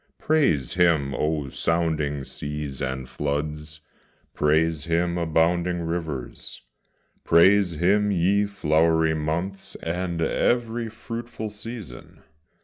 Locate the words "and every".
9.75-10.89